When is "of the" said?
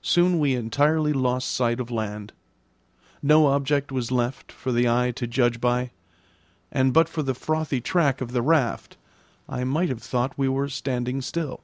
8.22-8.40